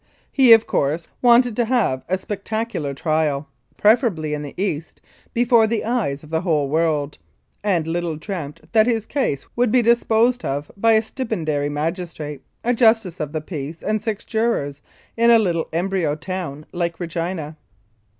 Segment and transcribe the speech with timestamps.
[0.31, 4.99] He, of course, wanted to have a spectacular trial, preferably in the East,
[5.31, 7.19] before the eyes of the whole world,
[7.63, 12.73] and little dreamt that his case would be disposed of by a stipendiary magistrate, a
[12.73, 14.81] justice of the peace, and six jurors,
[15.15, 17.55] in a little embryo town like Regina.